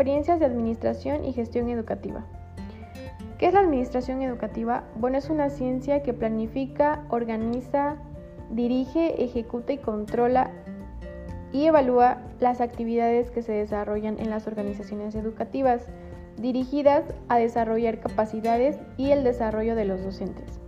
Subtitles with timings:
[0.00, 2.24] experiencias de administración y gestión educativa.
[3.36, 4.84] ¿Qué es la administración educativa?
[4.96, 7.96] Bueno, es una ciencia que planifica, organiza,
[8.48, 10.52] dirige, ejecuta y controla
[11.52, 15.86] y evalúa las actividades que se desarrollan en las organizaciones educativas
[16.38, 20.59] dirigidas a desarrollar capacidades y el desarrollo de los docentes.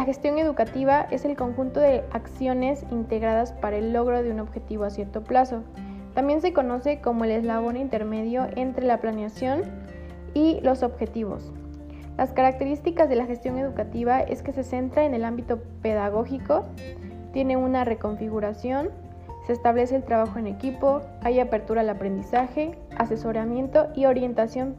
[0.00, 4.84] La gestión educativa es el conjunto de acciones integradas para el logro de un objetivo
[4.84, 5.62] a cierto plazo.
[6.14, 9.60] También se conoce como el eslabón intermedio entre la planeación
[10.32, 11.52] y los objetivos.
[12.16, 16.64] Las características de la gestión educativa es que se centra en el ámbito pedagógico,
[17.34, 18.88] tiene una reconfiguración,
[19.46, 24.76] se establece el trabajo en equipo, hay apertura al aprendizaje, asesoramiento y orientación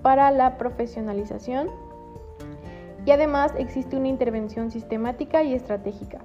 [0.00, 1.68] para la profesionalización
[3.06, 6.18] y además existe una intervención sistemática y estratégica.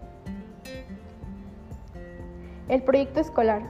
[2.68, 3.64] El proyecto escolar.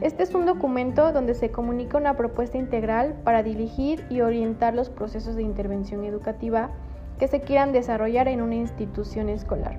[0.00, 4.90] Este es un documento donde se comunica una propuesta integral para dirigir y orientar los
[4.90, 6.70] procesos de intervención educativa
[7.18, 9.78] que se quieran desarrollar en una institución escolar.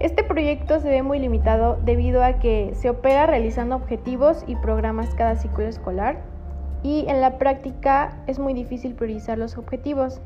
[0.00, 5.14] Este proyecto se ve muy limitado debido a que se opera realizando objetivos y programas
[5.16, 6.22] cada ciclo escolar
[6.82, 10.20] y en la práctica es muy difícil priorizar los objetivos,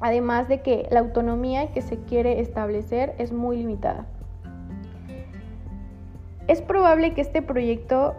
[0.00, 4.06] además de que la autonomía que se quiere establecer es muy limitada.
[6.48, 8.14] Es probable que este proyecto,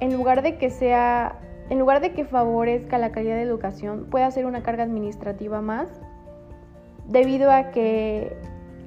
[0.00, 1.38] en lugar de que sea,
[1.70, 5.88] en lugar de que favorezca la calidad de educación, pueda ser una carga administrativa más,
[7.06, 8.36] debido a que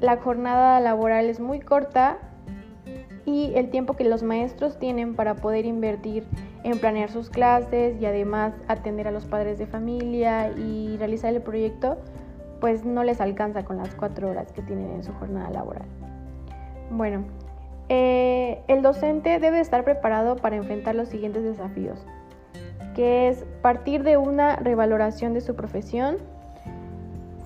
[0.01, 2.17] la jornada laboral es muy corta
[3.25, 6.25] y el tiempo que los maestros tienen para poder invertir
[6.63, 11.41] en planear sus clases y además atender a los padres de familia y realizar el
[11.41, 11.97] proyecto,
[12.59, 15.87] pues no les alcanza con las cuatro horas que tienen en su jornada laboral.
[16.91, 17.25] Bueno,
[17.89, 22.05] eh, el docente debe estar preparado para enfrentar los siguientes desafíos,
[22.95, 26.17] que es partir de una revaloración de su profesión,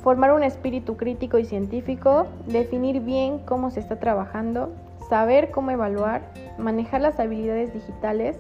[0.02, 4.72] formar un espíritu crítico y científico, definir bien cómo se está trabajando,
[5.10, 8.38] saber cómo evaluar, manejar las habilidades digitales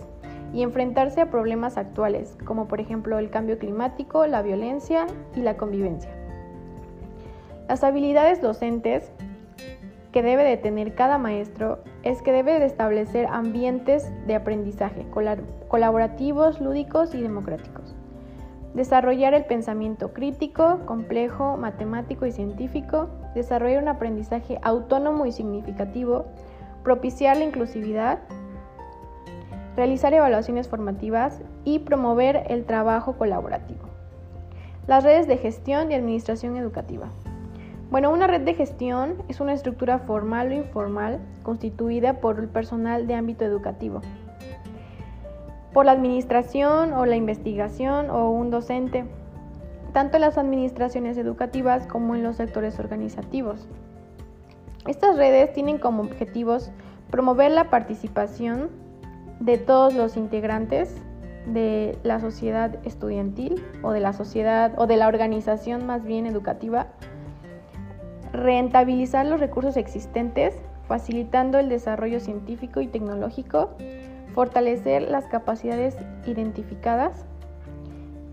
[0.53, 5.57] y enfrentarse a problemas actuales, como por ejemplo el cambio climático, la violencia y la
[5.57, 6.12] convivencia.
[7.68, 9.12] Las habilidades docentes
[10.12, 15.06] que debe de tener cada maestro es que debe de establecer ambientes de aprendizaje
[15.68, 17.96] colaborativos, lúdicos y democráticos.
[18.74, 23.09] Desarrollar el pensamiento crítico, complejo, matemático y científico.
[23.34, 26.25] Desarrollar un aprendizaje autónomo y significativo.
[26.89, 28.17] Propiciar la inclusividad.
[29.75, 33.81] Realizar evaluaciones formativas y promover el trabajo colaborativo.
[34.88, 37.09] Las redes de gestión y administración educativa.
[37.91, 43.06] Bueno, una red de gestión es una estructura formal o informal constituida por el personal
[43.06, 44.01] de ámbito educativo,
[45.71, 49.06] por la administración o la investigación o un docente,
[49.94, 53.67] tanto en las administraciones educativas como en los sectores organizativos.
[54.89, 56.72] Estas redes tienen como objetivos
[57.11, 58.72] promover la participación
[59.39, 60.95] de todos los integrantes
[61.45, 66.88] de la sociedad estudiantil o de la sociedad o de la organización más bien educativa
[68.33, 70.55] rentabilizar los recursos existentes,
[70.88, 73.69] facilitando el desarrollo científico y tecnológico,
[74.33, 77.25] fortalecer las capacidades identificadas.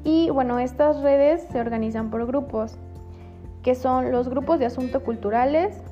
[0.04, 2.78] Y bueno, estas redes se organizan por grupos,
[3.62, 5.82] que son los grupos de asuntos culturales,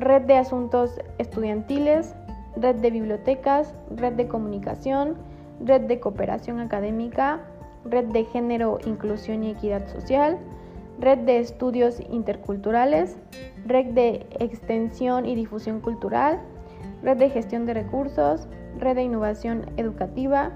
[0.00, 2.14] red de asuntos estudiantiles,
[2.56, 5.16] red de bibliotecas, red de comunicación,
[5.64, 7.40] red de cooperación académica,
[7.84, 10.38] red de género, inclusión y equidad social,
[10.98, 13.16] Red de Estudios Interculturales,
[13.64, 16.40] Red de Extensión y Difusión Cultural,
[17.02, 20.50] Red de Gestión de Recursos, Red de Innovación Educativa,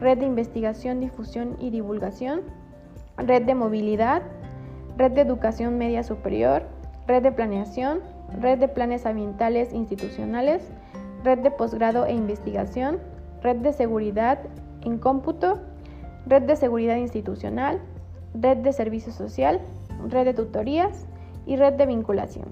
[0.00, 2.42] Red de Investigación, Difusión y Divulgación,
[3.16, 4.22] Red de Movilidad,
[4.96, 6.62] Red de Educación Media Superior,
[7.08, 8.00] Red de Planeación,
[8.38, 10.62] Red de Planes Ambientales Institucionales,
[11.24, 12.98] Red de Posgrado e Investigación,
[13.42, 14.38] Red de Seguridad
[14.82, 15.60] en Cómputo,
[16.26, 17.80] Red de Seguridad Institucional,
[18.34, 19.60] Red de Servicio Social,
[20.08, 21.06] red de tutorías
[21.46, 22.46] y red de vinculación.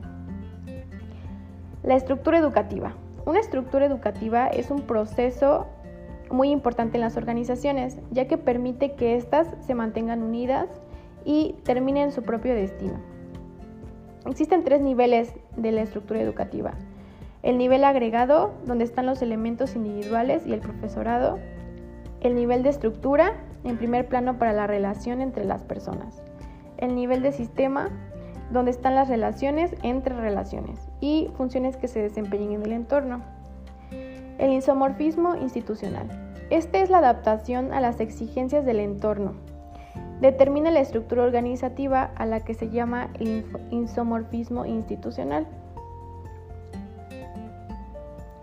[1.83, 2.95] La estructura educativa.
[3.25, 5.67] Una estructura educativa es un proceso
[6.31, 10.69] muy importante en las organizaciones, ya que permite que éstas se mantengan unidas
[11.25, 12.99] y terminen su propio destino.
[14.27, 16.73] Existen tres niveles de la estructura educativa.
[17.43, 21.39] El nivel agregado, donde están los elementos individuales y el profesorado.
[22.21, 23.35] El nivel de estructura,
[23.65, 26.23] en primer plano para la relación entre las personas
[26.79, 27.91] el nivel de sistema,
[28.51, 33.21] donde están las relaciones entre relaciones y funciones que se desempeñen en el entorno.
[34.39, 36.09] El isomorfismo institucional.
[36.49, 39.35] Este es la adaptación a las exigencias del entorno.
[40.21, 43.09] Determina la estructura organizativa a la que se llama
[43.71, 45.47] isomorfismo institucional.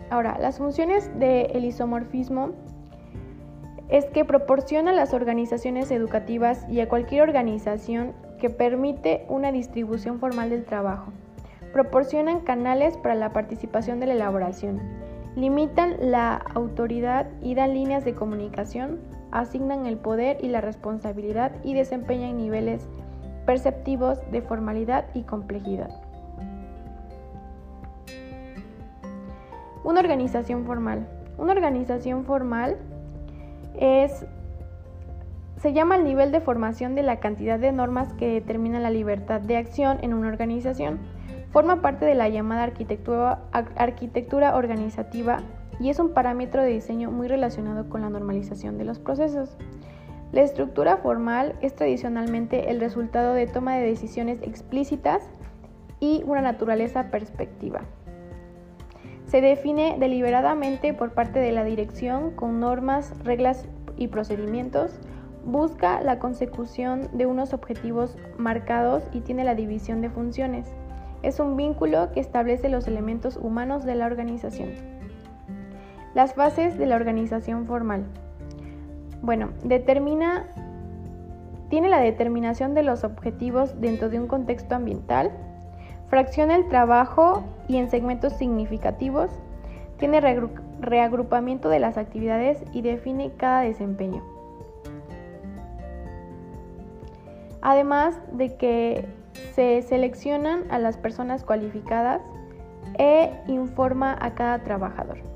[0.08, 2.52] Ahora, las funciones del isomorfismo
[3.88, 10.18] es que proporciona a las organizaciones educativas y a cualquier organización que permite una distribución
[10.18, 11.12] formal del trabajo.
[11.72, 14.80] Proporcionan canales para la participación de la elaboración.
[15.36, 18.98] Limitan la autoridad y dan líneas de comunicación.
[19.30, 22.88] Asignan el poder y la responsabilidad y desempeñan niveles
[23.44, 25.90] perceptivos de formalidad y complejidad.
[29.84, 31.06] Una organización formal.
[31.38, 32.76] Una organización formal
[33.78, 34.26] es
[35.58, 39.40] se llama el nivel de formación de la cantidad de normas que determina la libertad
[39.40, 40.98] de acción en una organización.
[41.50, 45.38] Forma parte de la llamada arquitectura, arquitectura organizativa
[45.80, 49.56] y es un parámetro de diseño muy relacionado con la normalización de los procesos.
[50.32, 55.22] La estructura formal es tradicionalmente el resultado de toma de decisiones explícitas
[56.00, 57.80] y una naturaleza perspectiva.
[59.26, 65.00] Se define deliberadamente por parte de la dirección con normas, reglas y procedimientos,
[65.44, 70.66] busca la consecución de unos objetivos marcados y tiene la división de funciones.
[71.22, 74.70] Es un vínculo que establece los elementos humanos de la organización.
[76.16, 78.06] Las fases de la organización formal.
[79.20, 80.46] Bueno, determina
[81.68, 85.30] tiene la determinación de los objetivos dentro de un contexto ambiental,
[86.08, 89.28] Fracciona el trabajo y en segmentos significativos,
[89.98, 90.20] tiene
[90.80, 94.22] reagrupamiento de las actividades y define cada desempeño.
[97.60, 99.04] Además de que
[99.54, 102.22] se seleccionan a las personas cualificadas
[102.96, 105.35] e informa a cada trabajador.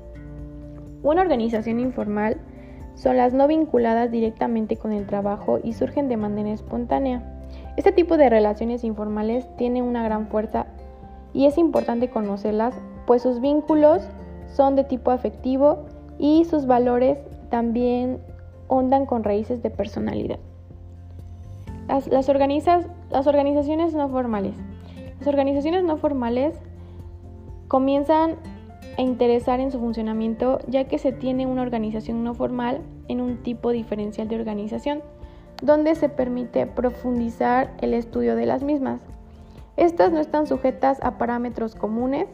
[1.03, 2.37] Una organización informal
[2.95, 7.23] son las no vinculadas directamente con el trabajo y surgen de manera espontánea.
[7.77, 10.67] Este tipo de relaciones informales tiene una gran fuerza
[11.33, 12.75] y es importante conocerlas,
[13.07, 14.03] pues sus vínculos
[14.53, 15.85] son de tipo afectivo
[16.19, 17.17] y sus valores
[17.49, 18.19] también
[18.67, 20.39] ondan con raíces de personalidad.
[21.87, 22.27] Las, las,
[23.09, 24.55] las organizaciones no formales.
[25.19, 26.59] Las organizaciones no formales
[27.67, 28.35] comienzan
[28.97, 33.37] a interesar en su funcionamiento ya que se tiene una organización no formal en un
[33.43, 35.01] tipo diferencial de organización
[35.61, 39.01] donde se permite profundizar el estudio de las mismas.
[39.77, 42.27] Estas no están sujetas a parámetros comunes,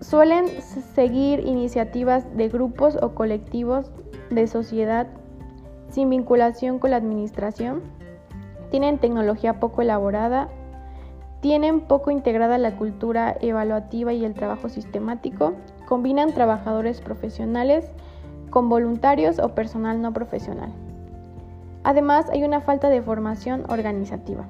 [0.00, 0.46] suelen
[0.94, 3.90] seguir iniciativas de grupos o colectivos
[4.30, 5.06] de sociedad
[5.88, 7.82] sin vinculación con la administración,
[8.70, 10.48] tienen tecnología poco elaborada,
[11.46, 15.52] tienen poco integrada la cultura evaluativa y el trabajo sistemático,
[15.86, 17.88] combinan trabajadores profesionales
[18.50, 20.72] con voluntarios o personal no profesional.
[21.84, 24.48] Además, hay una falta de formación organizativa.